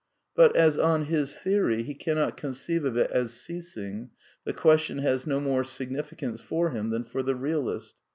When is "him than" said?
6.71-7.03